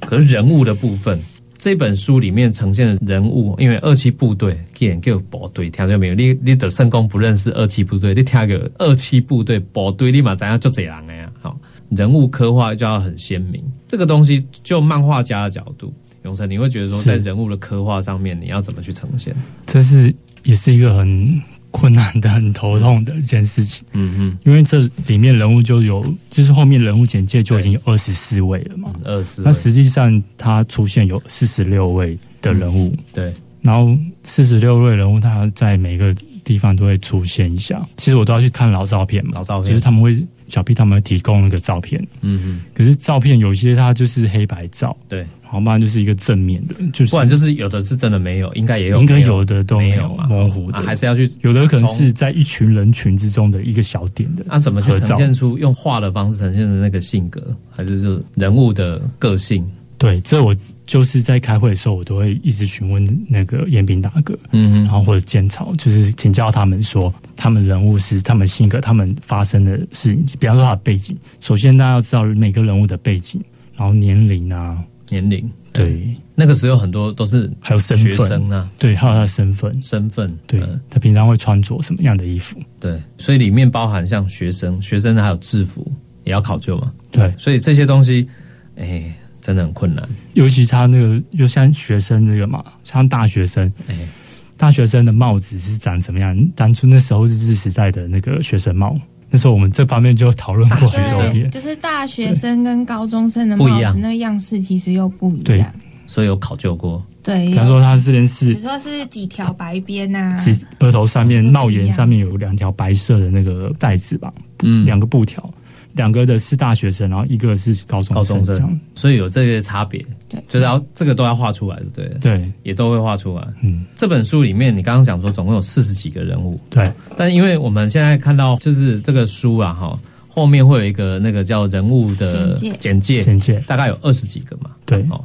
[0.07, 1.21] 可是人物的部分。
[1.61, 6.15] 这本书里面呈现的人物，因为二期部队，既然叫部队，听到没有？
[6.15, 11.31] 你你的圣公不认识二期部队，你听个二期部队部队，立马怎样就这样的呀？
[11.43, 11.55] 好，
[11.91, 13.63] 人物刻画就要很鲜明。
[13.87, 15.93] 这个东西，就漫画家的角度，
[16.25, 19.37] 永成，你会觉得说，在人物的刻画上面，你要怎么去呈现？
[19.67, 21.43] 这是也是一个很。
[21.71, 23.85] 困难的、很头痛的一件事情。
[23.93, 28.93] 嗯嗯，因为这里面人物就有，就是后面人物简介就已经有二十四位了嘛。
[29.05, 32.95] 二十，那实际上他出现有四十六位的人物。
[33.13, 37.81] 对，然后四十六位人物，他在每个地方都会出现一下。
[37.97, 39.69] 其实我都要去看老照片嘛，老照片。
[39.69, 59.69] 其实他们会小 P 他们提供那个照片，嗯嗯，可是照片有些它就是黑白照，对，好不然就是一个正面的，就是不然就是有的是真的没有，应该也有，应该有的都没有啊，模糊的，还是要去有的可能是在一群人群之中的一个小点的，那怎么去呈现出用画的方式呈现的那个性格，还是是人物的个性？
[59.99, 60.57] 对，这我。
[60.87, 71.17] 就是在开会的时候，我都会一直询问那个严斌大哥，嗯，然后或者监草，就是请教他们说，他们人物是他们性格，他们发生的事情，比方说他的背景。
[71.39, 73.41] 首先，大家要知道每个人物的背景，
[73.77, 78.51] 然后年龄啊，年龄，对，那个时候很多都是还有身份。
[78.53, 82.57] 啊，对，还有他的身份，身份，对，他平常会穿着什么样的衣服？
[82.79, 85.91] 对，所以里面包含像学生，学生还有制服
[86.25, 86.93] 也要考究嘛？
[87.11, 88.29] 对，所以这些东西，
[88.77, 89.13] 哎。
[89.43, 94.07] 真的很困难，尤其他那个，就像学生这个嘛，像大学生，哎，
[94.55, 96.37] 大学生的帽子是长什么样？
[96.55, 105.73] 当初那时候日治时代的那个学生帽，那时候我们这方面就讨论过很多遍，就是大学生跟高中生的帽子那个样式其实又不一样，
[106.07, 107.03] 所以有考究过。
[107.23, 110.37] 对，比方说他这边是，比如说是几条白边呐？
[110.81, 114.33] 额头上面帽檐上面有两条白色的那个带子吧？
[114.63, 115.49] 嗯，两个布条。
[115.93, 123.47] 两个的是大学生，然后一个是高中生，这样，所以有这些差别，对，就是要这个都要画出来的，对，对，也都会画出来。
[123.63, 129.99] 嗯，这本书里面，你刚刚讲说总共有四十几个人物，对，但因为我们现在看到就是这个书啊，哈，
[130.29, 133.63] 后面会有一个那个叫人物的简介，简介。
[133.67, 135.25] 大概有二十几个嘛，对，哦。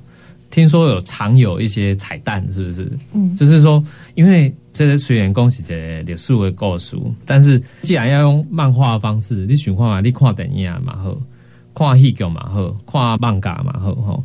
[0.49, 2.91] 听说有藏有一些彩蛋，是不是？
[3.13, 11.17] 嗯，就是说，因为这些虽然恭喜这历史的故事，但是既然要用漫画的方式，你想看啊，你看电影嘛好，
[11.73, 14.23] 看戏剧嘛好，看漫画嘛好，吼，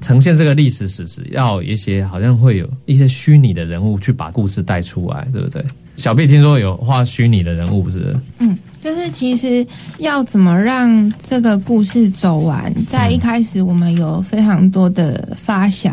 [0.00, 5.62] 呈现这个历史史实，要一些好像会有一些虚拟的人物去把故事带出来，对不对？
[5.96, 8.14] 小 B 听说有画虚拟的人物，不是？
[8.38, 8.56] 嗯。
[8.84, 9.66] 就是其实
[9.98, 15.92] 要怎么让这个故事走完，在一开始我们有非常多的发想，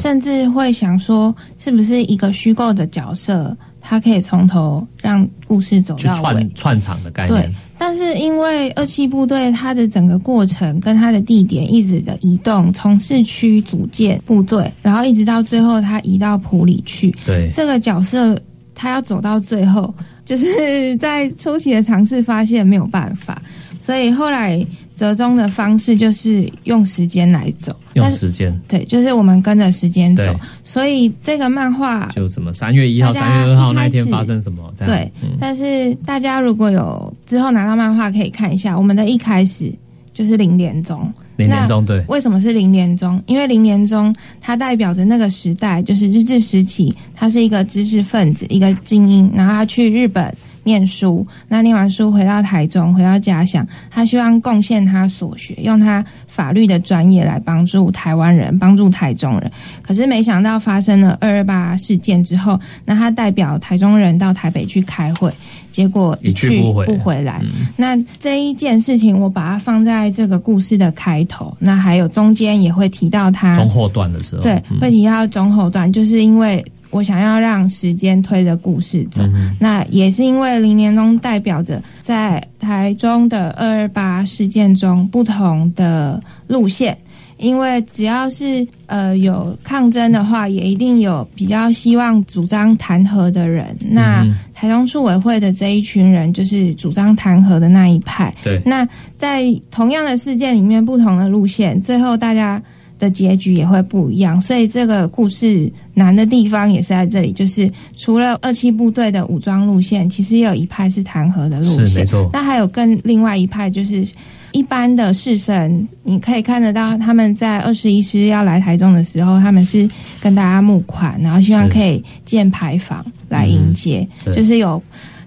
[0.00, 7.42] 甚至会想说，是不是一个虚构的角色，他可以从头让故事走到尾，串场的概念。
[7.42, 18.36] 对，但是因为二七部队它的整个过程跟它的地点一直的移动，从市区组建部队，然后一直到最后他移到普里去，对这个角色，
[18.74, 19.92] 他要走到最后。
[20.24, 23.42] 就是 在初期的尝试发现没有办法，
[23.76, 30.22] 所以后来折中的方式就是用时间来走，用时间对，就是我们跟着时间走。
[30.62, 34.72] 所以这个漫画就什么三月一号、三月二号那一天发生什么？
[34.78, 39.72] 对，但是大家如果有之后拿到漫画可以看一下，我们的一开始
[40.12, 41.12] 就是零点钟。
[41.36, 43.20] 零年中对，为什么是零年中？
[43.26, 50.34] 因为零年中它代表着那个时代，就是日治时期，他是一个知识分子，一个精英，然后他去日本。
[50.64, 59.50] 念书，那念完书回到台中，回到家乡，他希望贡献他所学，用他法律的专业来帮助台湾人，帮助台中人。
[59.82, 65.32] 可是没想到发生了二二八事件之后，那他代表台中人到台北去开会，
[65.70, 67.42] 结果一去不回来。
[67.76, 76.64] 那这一件事情，我把它放在这个故事的开头，那还有中间也会提到他中后段的时候，对，会提到中后段，就是因为。
[76.92, 79.24] 我想要让时间推着故事走，
[79.58, 86.96] 那也是因为零年中代表着在台中的二二八事件中不同的路线。
[87.38, 93.76] 因为只要是呃有抗争的话，也一定有比较希望主张弹劾的人。
[93.80, 94.24] 那
[94.54, 98.32] 台中处委会的这一群人就是主张弹劾的那一派。
[98.44, 98.86] 对，那
[99.18, 102.62] 在同样的事件里面，不同的路线，最后大家。
[103.02, 112.30] 的结局也会不一样，所以这个故事难的地方也是在这里，就是除了二七部队的武装路线，其实也有一派是弹劾的路线，没错。
[112.32, 114.06] 那还有更另外一派，就是
[114.52, 119.88] 一般的士绅，你可以看得到他们在二十一师要来台中的时候，他们是
[120.20, 124.80] 跟大家募款，然后希望可以建牌坊来迎接，就是有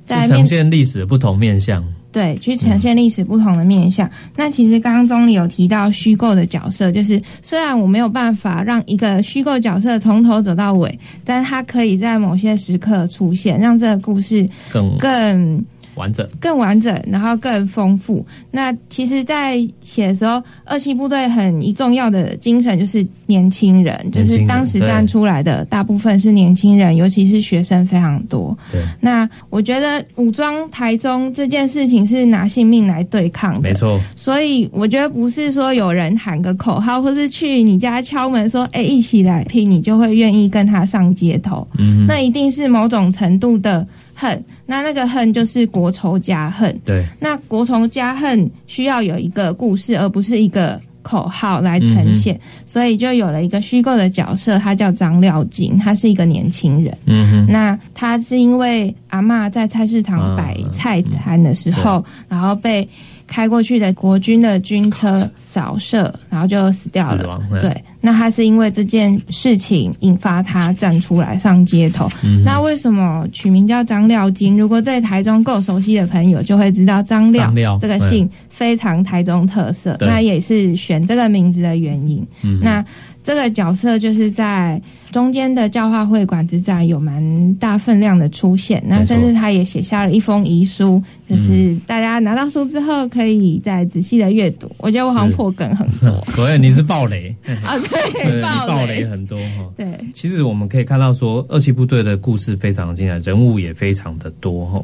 [0.05, 1.83] 在呈现历史的不同面向。
[2.15, 4.09] 对，去呈现历史不同的面相。
[4.37, 15.65] 那其实刚刚钟里有提到虚构的角色，就是虽然我没有办法让一个虚构角色从头走到尾，但是他可以在某些时刻出现，让这个故事更更。
[15.95, 18.25] 完整，更完整，然后更丰富。
[18.51, 28.57] 那其实，在写的时候，二七部队很一重要的精神就是年轻人，就是当时站出来的大部分是年轻人，尤其是学生非常多。
[28.71, 33.99] 对，那我觉得武装台中这件事情是拿性命来对抗的，没错。
[34.15, 41.67] 所以我觉得不是说有人喊个口号，或是去你家敲门说“哎，一起来拼”，你就会愿意跟他上街头。
[41.77, 43.85] 嗯，那一定是某种程度的。
[44.15, 46.75] 恨，那那个恨就是国仇家恨。
[46.85, 56.97] 对，那国仇家恨需要有一个故事，而不是一个口号来呈现，所以就有了一个虚构的角色，他叫张廖金，他是一个年轻人。
[57.05, 62.87] 嗯哼，那他是因为阿嬷在菜市场摆菜摊的时候，然后被
[63.27, 67.39] 开过去的国军的军车扫射，然后就死掉了。
[67.61, 72.07] 对，那他是因为这件事情引发他站出来上街头。
[72.23, 74.55] 嗯那为什么取名叫张廖金？
[74.55, 82.23] 如果对台中够熟悉的朋友就会知道张廖这个姓非常台中特色，那也是选这个名字的原因。
[82.43, 82.85] 嗯那
[83.25, 84.79] 这个角色就是在
[85.11, 94.71] 中间的教化会馆之战有蛮大分量的出现，那甚至他也写下了一封遗书，就是大家拿到书之后可以再仔细的阅读。
[94.77, 96.15] 我觉得我好像破梗很多。
[96.33, 97.35] 所以 你是暴雷，
[97.65, 98.99] 啊， 对，对，暴雷。
[98.99, 99.67] 雷，很多哈。
[99.75, 104.83] 对，其实我们可以看到说，二期部队的故事非常精彩，人物也非常的多哈。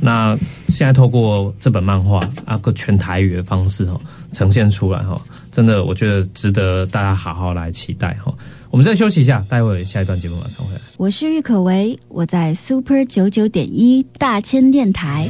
[0.00, 0.34] 那
[0.68, 4.00] 现在透过这本漫画啊，个全台语的方式哈
[4.32, 5.20] 呈现出来哈，
[5.52, 8.34] 真的我觉得值得大家好好来期待哈。
[8.70, 10.80] 我们再休息一下，待会下一段节目马上回来。
[10.96, 15.28] 我是郁可唯，我在 Super 九九点一大千电台。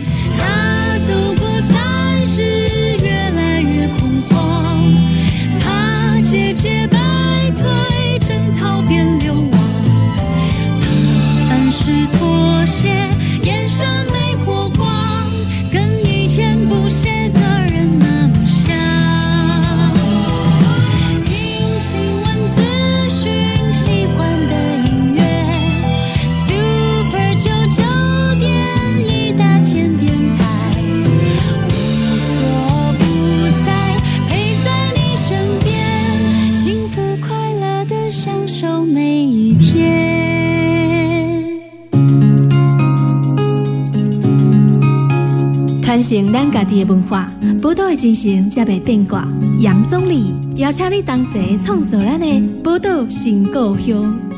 [46.12, 49.26] 承咱家己的文化，宝岛的精神才袂变卦。
[49.60, 52.26] 杨总理邀请你同齐创作咱的
[52.62, 54.31] 宝岛新故乡。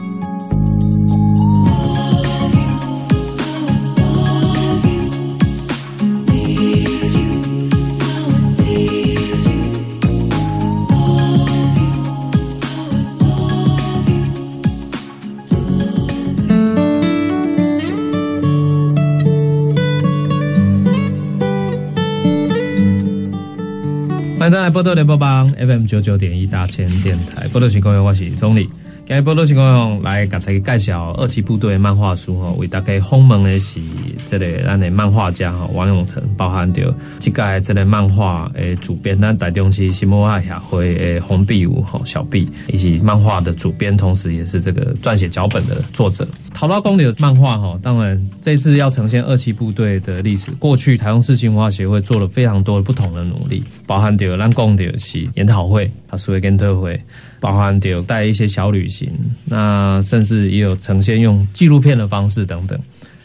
[24.55, 28.71] 登来波多联播帮 FM 九九点一大千电台，波多情况我是总理。
[29.05, 33.81] 今日波多情况来给大家介绍二期部队的漫画书吼，为大家访问的是
[34.25, 46.27] 这个咱的漫画家哈王永成，包含着这个这个漫画的主编，咱台中市新文化协会的洪碧武吼小碧，以及漫画的主编，同时也是这个撰写脚本的作者。
[46.55, 50.53] 桃刀公里的漫画哈，当然这次要呈现二期部队的历史。
[50.53, 56.99] 过去台中市新文化协会做了非常多的不同的努力，包含掉咱讲的是研讨会、啊，所谓跟特会，
[57.41, 59.11] 包含掉带一些小旅行，
[59.45, 62.79] 那甚至也有呈现用纪录片的方式等等。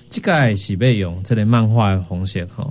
[0.09, 2.67] 这个是被用这类漫画的红线哈，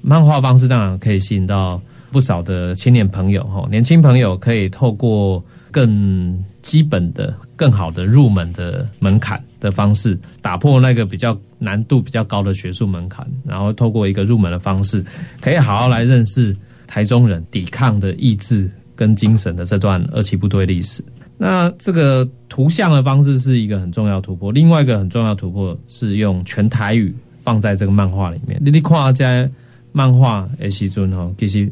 [0.00, 15.04] 漫画方式当然可以吸引到不少的青年朋友哈，年轻朋友可以透过更基本的、更好的入门的门槛的方式，打破那个比较难度比较高的学术门槛，然后透过一个入门的方式，
[15.40, 21.04] 可以好好来认识台中人抵抗的意志跟精神的这段二期部队历史。
[21.36, 28.60] 那这个图像的方式是一个很重要突破，另外一个很重要突破是用全台语放在这个漫画里面。
[28.62, 29.50] 你你看在
[29.92, 31.70] 漫画的时阵吼，其实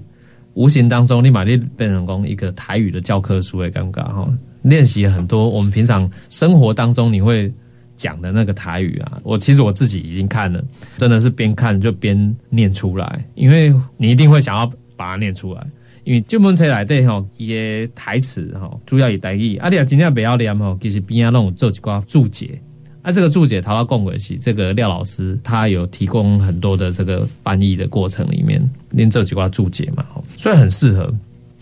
[0.54, 4.26] 无形当中你把你变成功一个台语的教科书的尴尬哈，
[4.62, 7.52] 练习很多我们平常生活当中你会
[7.98, 9.20] 讲的那个台语啊。
[9.22, 10.64] 我其实我自己已经看了，
[10.96, 14.64] 真的是边看就边念出来，因为你一定会想要
[14.96, 15.66] 把它念出来。
[16.04, 22.58] 因为这本册内底吼，伊的台词吼，主要以台语，啊，你若真正不要念吼，其实边仔拢有做一寡注解。
[23.02, 28.58] 啊，这个注解，陶到共轨是这个廖老师，他有提供很多的这个翻译的过程里面，
[28.90, 30.04] 念这几卦注解嘛，
[30.36, 31.12] 所以很适合。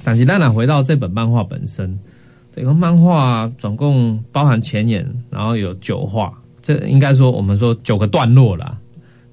[0.05, 1.99] 但是，当然回到这本漫画本身，
[2.57, 6.33] 这个漫画总共包含前言，然后有九话，
[6.63, 8.79] 这应该说我们说九个段落啦。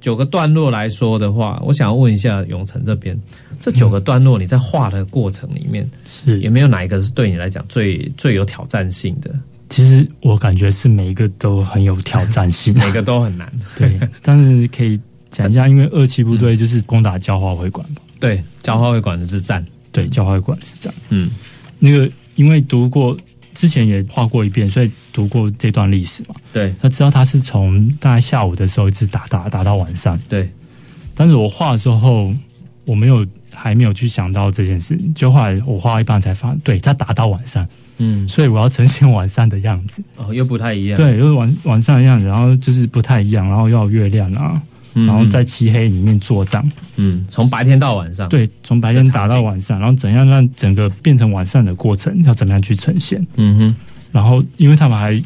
[0.02, 3.18] 九个段落来说的话，我想要问一下永成这边，
[3.62, 9.34] 这九个段落你在画的过程里面，是有没有哪一个是对你来讲最最有挑战性的？
[9.70, 13.50] 其实我感觉是每一个都很有挑战性， 每个都很难。
[13.80, 15.00] 对，但是可以
[15.30, 20.96] 讲一下，因为二期部队就是攻打教化会馆嘛，对，教化会馆的之战，对，教化会馆是这样。
[21.08, 21.32] 嗯，
[21.80, 23.18] 那个因为读过
[23.54, 26.36] 之前也画过一遍，所以读过这段历史嘛。
[26.52, 26.74] 对。
[26.82, 30.50] 他知道他是从大概下午的时候一直打打打到晚上，对，
[31.14, 32.34] 但是我画的时候
[32.86, 37.68] 我没有还没有去想到这件事，就后来我画一半才发现，对他打到晚上，
[37.98, 44.62] 嗯，所以我要呈现晚上的样子，哦，又不太一样，对，又是晚晚上的样子，然后就是不太一样，然后要有月亮啊，嗯，
[44.94, 53.26] 然后在漆黑里面做账，嗯，从白天到晚上，，对，从白天打到晚上，然后怎样让整个变成晚上的过程，要怎么样去呈现？
[53.36, 53.76] 嗯哼，
[54.12, 55.22] 然后，因为他们还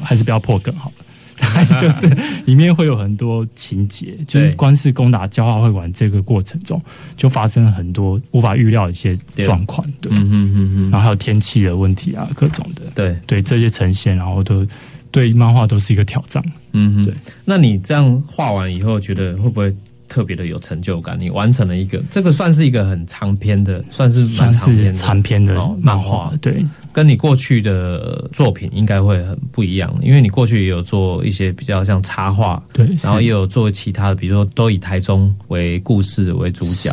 [0.00, 1.04] 还是不要破梗好了。
[1.80, 2.16] 就是
[2.46, 4.54] 里面会有很多情节，就是对。
[4.54, 6.80] 光是攻打交化会馆这个过程中，
[7.16, 14.64] 就发生了很多无法预料的一些状况，对，嗯哼哼哼，然后还有天气的问题啊，各种的，对，对这些呈现，然后都
[15.12, 16.42] 对漫画都是一个挑战。
[16.72, 17.14] 嗯哼，对。
[17.44, 19.72] 那你这样画完以后，觉得会不会
[20.08, 21.16] 特别的有成就感？
[21.18, 36.92] 你完成了一个，这个算是一个很长篇的，算是蛮算是长篇的漫画，对，跟你过去的作品应该会很不一样，因为你过去也有做一些比较像插画，对，然后也有做其他的，比如说都以台中为故事为主角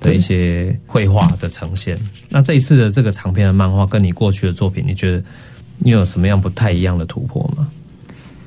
[0.00, 1.96] 的一些绘画的呈现。
[2.28, 5.22] 那这一次的这个长篇的漫画，跟你过去的作品，你觉得
[5.78, 7.68] 你有什么样不太一样的突破吗？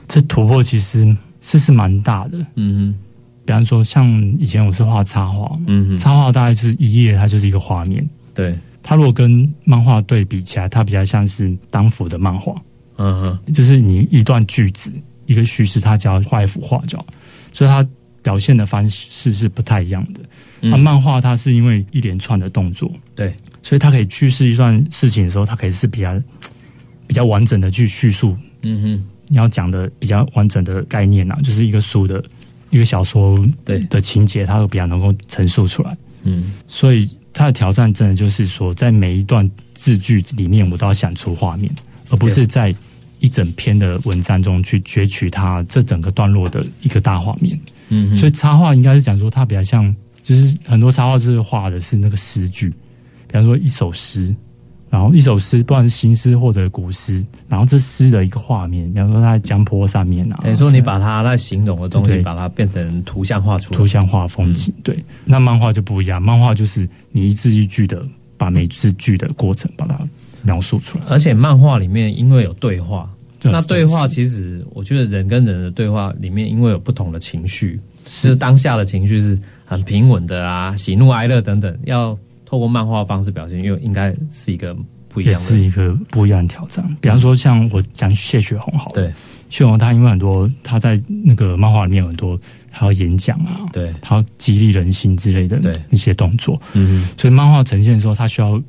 [0.07, 2.37] 这突破其实是是蛮大的。
[2.55, 2.99] 嗯哼。
[3.45, 4.07] 比方说，像
[4.37, 8.07] 以前我是画插画，，嗯哼，插画大概就是一页，它就是一个画面。
[8.35, 12.53] 对，它如果跟漫画对比起来，它比较像是当幅的漫画，
[12.97, 14.91] 嗯哼，就是你一段句子、
[15.25, 17.07] 一个叙事，它只要画一幅画就好，
[17.51, 17.83] 所以它
[18.21, 20.19] 表现的方式是不太一样的。
[20.61, 26.13] 那、嗯漫画它是因为一连串的动作，对，所以它可以叙事一段事情的时候，它可以是比较
[27.09, 32.23] 比较完整的去叙述嗯哼，你要讲的比较完整的概念啊，就是一个书的
[32.69, 33.79] 一个小说对。
[33.85, 35.97] 的情节，它都比较能够陈述出来。
[36.21, 36.53] 嗯。
[36.67, 41.73] 所以它的挑战真的就是说，在每一段字句里面，我都要想出画面，
[42.09, 42.75] 而不是在
[43.19, 47.59] 一整篇的文章中去攫取它这整个段落的一个大画面。
[47.87, 52.69] 嗯，所以插画应该是讲说，它比较像，就是很多插画就是画的是那个诗句，
[53.27, 54.35] 比方说一首诗，
[54.89, 65.03] 然后一首诗，不管是新诗或者古诗，然后这诗的一个画面，比方说它在江坡上面啊，等于说你把它在形容的东西，把它变成图像化出来，图像化风景，对。
[65.25, 68.03] 那漫画就不一样，漫画就是你一字一句的
[68.35, 69.95] 把每字句的过程把它
[70.41, 71.03] 描述出来。
[71.07, 73.07] 而且漫画里面因为有对话，
[73.39, 77.79] 对那对话其实我觉得人跟人的对话里面，因为有不同的情绪，
[78.23, 82.17] 就是当下的情绪是很平稳的啊，喜怒哀乐等等，要
[82.49, 84.75] 透过漫画方式表现，因为应该是一个
[85.07, 85.47] 不一也样的。
[85.47, 86.83] 是一个不一样的挑战。
[86.99, 89.13] 比方说，像我讲谢雪红好了，对。
[89.49, 92.39] 谢雪红她因为很多她在那个漫画里面有很多
[92.71, 95.79] 还要演讲啊，对，她要激励人心之类的对。
[95.91, 98.59] 一些动作，嗯所以漫画呈现的时候，它需要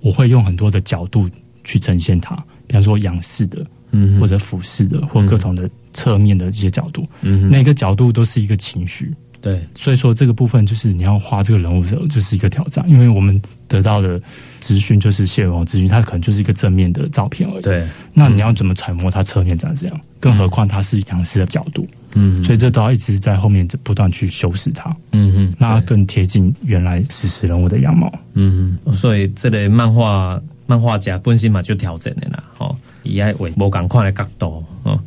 [0.00, 1.30] 我会用很多的角度
[1.62, 2.34] 去呈现它，
[2.66, 9.14] 比方说仰视的，嗯或者俯视的，或各种的侧面的这些角度，嗯每个角度都是一个情绪。
[9.40, 14.20] 对，所以说这个部分就是你要画这个人物的时候，就是一个挑战，因为我们得到的
[14.60, 17.62] 资讯就是谢荣资讯，它可能就是一个正面的照片而已。
[17.62, 20.00] 对，那你要怎么揣摩它侧面长这样？
[20.20, 28.12] 更何况它是仰视的角度，嗯所以这都要一直在后面不断去修饰它，嗯嗯，让它更贴近原来史实人物的样貌。
[28.34, 35.00] 嗯嗯，所以这类漫画漫画家本身嘛就调整的啦，哦，以爱为无赶快的角度，哦，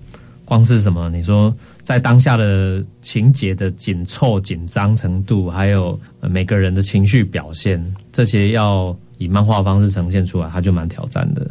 [0.46, 1.10] 光是什么？
[1.10, 11.50] 你说在当下的情节的紧凑、紧张程度，还有每个人的情绪表现，这些要以漫画方式呈现出来，它就蛮挑战的。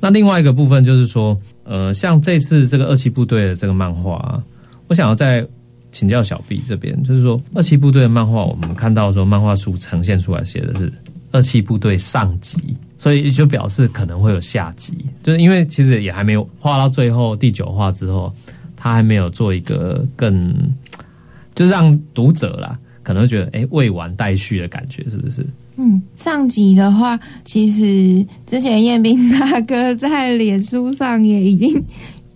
[0.00, 4.42] 那另外一个部分就是说，呃，像这次这个二七部队的这个漫画、
[4.88, 5.46] 我想要再
[5.90, 10.92] 请教小 B 这边，就是说二七部队的漫画，我们看到说漫画书呈现出来写的是
[11.32, 18.32] 二七部队上级，所以就表示可能会有下集，就是因为其实也还没有画到最后第九话之后，
[18.74, 20.54] 他还没有做一个更，
[21.54, 25.46] 就让读者啦可能觉得哎、诶未完待续的感觉，是不是？
[25.76, 31.84] 嗯，上集的话，其实之前彦斌大哥在脸书上也已经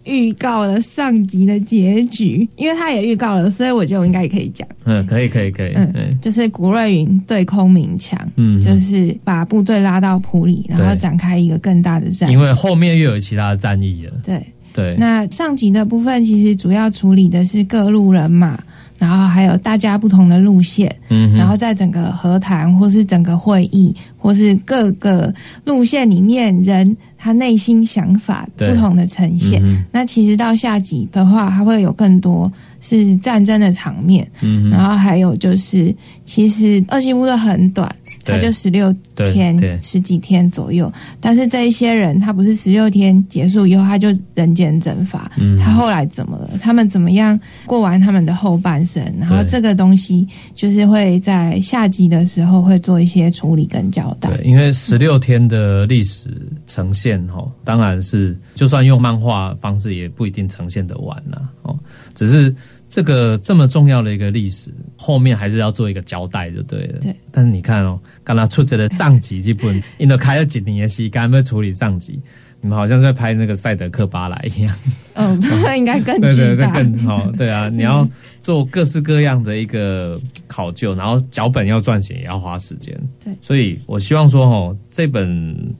[0.09, 12.33] 预告了上集的结局，因为他也预告了，所以我觉得我应该也可以讲，嗯，可以，可以，可以，嗯嗯就是古瑞云对空明强，嗯，就是把部队拉到普里，然后展开一个更大的战役。
[12.33, 12.39] 因。
[12.39, 14.41] 为后面又有其他的战役了，对，
[14.73, 18.59] 对，那上集的部分其实主要处理的是各路人马，
[18.97, 25.35] 然后还有大家不同的路线，嗯然后在整个和谈或是整个会议，或是各个
[25.65, 29.61] 路线里面人他内心想法不同的呈现。
[29.62, 32.51] 嗯那其实到下集的话，还会有更多
[32.81, 35.95] 是战争的场面，嗯然后还有就是，
[36.25, 37.93] 其实二七部队很短，
[38.25, 40.91] 对他就十六天十几天左右。
[41.21, 46.51] 但是这一些人，他不是十六天结束以后他就人间蒸发，嗯他后来怎么了？
[46.62, 49.03] 他们怎么样过完他们的后半生？
[49.19, 54.31] 然后这个东西就是会在下集的时候会做一些处理跟交代。
[54.31, 56.31] 对，因为十六天的历史
[56.69, 61.77] 呈现哦，当然是就算用漫画方式，也不一定呈现得完呐、哦。
[62.14, 62.55] 只是
[62.89, 67.01] 这个这么重要的一个历史，后面还是要做一个交代就对了。
[67.01, 67.16] 对。
[67.33, 72.21] 但是你看哦，刚刚出这的上集基本，因为开了几年的戏，刚要处理上集，
[72.61, 74.77] 你们好像在拍那个赛德克巴莱一样。
[75.14, 76.69] 嗯， 这个应该更对对，这。
[76.71, 77.31] 更好。
[77.33, 78.07] 对啊，你要
[78.41, 82.95] 做各式各样的一个考究，然后脚本要撰写也要花时间。
[83.25, 85.75] 对所以我希望说，哦，这本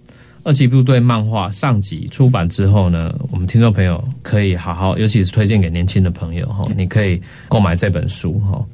[0.45, 8.65] 二期部队漫画上集出版之后呢，我们听众朋友可以好好，尤其是推荐给年轻的朋友哈，你可以购买这本书哈。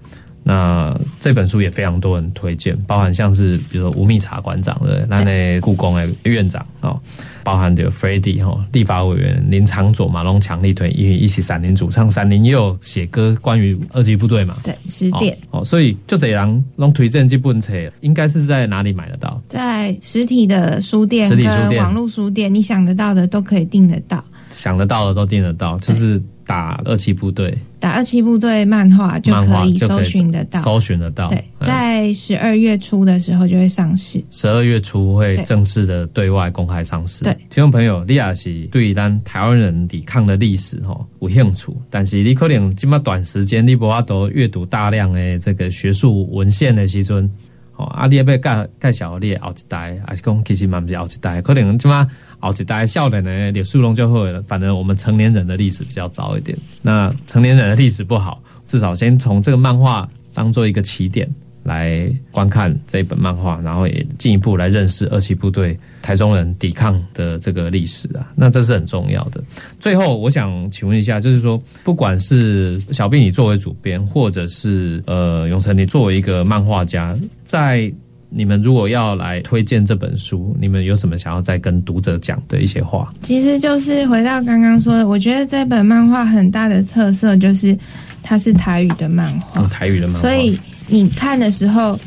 [0.47, 7.01] 那这本书也非常多人推荐，包含像是比如说吴密察馆长的，那那故宫的院长哦，
[7.43, 17.73] 包含的 f r e d d y 哈，立法委员林长佐、马龙强力推，一一起闪灵主唱，闪灵也有写歌关于二级部队嘛，对，十点、哦，哦所以就这样弄推荐这本册，
[18.03, 19.43] 应该是在哪里买得到？
[19.49, 21.71] 在实体的书店实体书店。
[21.71, 24.23] 跟网络书店，你想得到的都可以订得到。
[24.51, 30.61] 想得到的都订得到，就是打二期部队打二期部队漫画就可以搜寻得到。
[30.61, 31.29] 搜寻得到。
[31.29, 34.23] 对，嗯在十二月初的时候就会上市。
[34.31, 37.25] 十二月初会正式的对外公开上市。
[37.25, 47.31] 对听众朋友，你也是对咱台湾人抵抗的历史吼有兴趣，但是你可能这么短时间你无法都阅读大量的这个学术文献的时阵，
[47.77, 52.07] 哦，啊，你要要介介绍你的后一代，还是讲其实嘛不是后一代，可能这么
[52.39, 56.57] 后一代少年的历史拢就好了，反正我们成年人的历史比较早一点。
[56.83, 61.29] 那成年人的历史不好，至少先从这个漫画当做一个起点。
[61.65, 69.43] 来观看这一本漫画，然后也进一步来认识二七部队台中人抵抗的这个历史啊，那这是很重要的。
[69.81, 77.91] 最后，我想请问一下，就是说，不管是小毕你作为主编，或者是呃永成你作为一个漫画家，在
[78.29, 83.15] 你们如果要来推荐这本书，你们有什么想要再跟读者讲的一些话？
[83.23, 87.79] 其实就是回到刚刚说的，我觉得这本漫画很大的特色就是
[88.23, 91.99] 它是台语的漫画，用台语的漫画，所以你看的时候，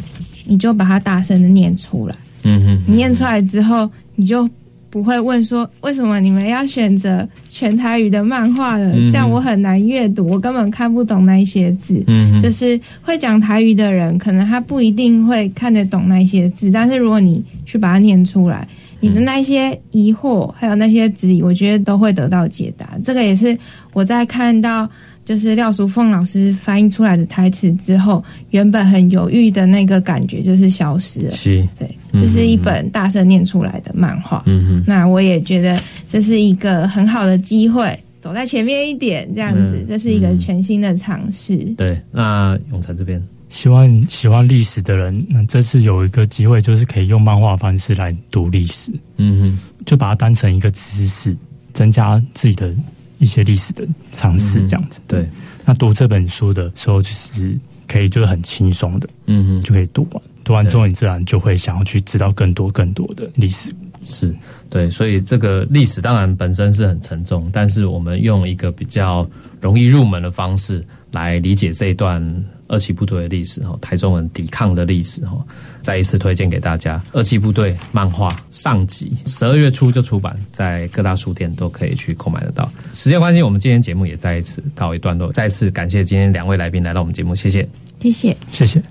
[0.46, 2.16] 你就把它大声的念出来。
[2.44, 4.50] 嗯哼，你念出来之后，你就
[4.90, 8.94] 不会问说为什么你们要选择全台语的漫画了？
[8.94, 12.02] 嗯这样我很难阅读，我根本看不懂那一些字。
[12.08, 18.66] 嗯哼，就是会讲台语的人，可能他不一定会看得懂那些字，但是如果你去把它念出来，
[19.02, 22.98] 你的那些疑惑还有那些质疑，我觉得都会得到解答。
[23.04, 23.58] 这个也是
[23.94, 24.90] 我在看到
[25.28, 31.32] 就是廖淑凤老师翻译出来的台词之后，原本很犹豫的那个感觉就是消失了。
[31.32, 34.42] 是，对，这是一本大声念出来的漫画。
[34.46, 34.84] 嗯哼。
[34.88, 41.58] 那我也觉得这是一个很好的机会，走在前面一点，这样子，嗯这是一个全新的尝试。
[41.76, 51.36] 对，那永成这边，希望喜欢历史的人，那这次有一个机会，就是可以用漫画方式来读历史，嗯哼就把它当成一个知识，
[51.74, 52.74] 增加自己的
[53.20, 55.00] 一些历史的尝试，这样子。
[55.00, 55.30] 嗯，对，
[55.66, 57.58] 那读这本书的时候，就是
[57.88, 63.74] 可以就是很轻松的嗯哼，就可以读完，读完之后，你自然就会想要去知道更多更多的历史。
[64.06, 64.34] 是
[64.70, 75.38] 对，所以这个历史当然本身是很沉重，但是我们用一个比较容易入门的方式来理解这一段二期部队的历史哈，台中人抵抗的历史哈，
[75.82, 82.70] 再一次推荐给大家二期部队漫画上集，十二月初就出版，在各大书店都可以去购买得到。
[82.94, 87.68] 时间关系，我们今天节目也再一次告一段落，再次感谢今天两位来宾来到我们节目，谢谢。
[88.00, 88.36] 谢谢。
[88.52, 88.82] 谢谢。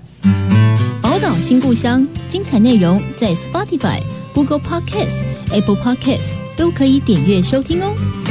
[1.01, 4.01] 宝岛新故乡，精彩内容在 Spotify、
[4.33, 8.26] Google Podcasts、Apple Podcasts 都可以点阅收听哦。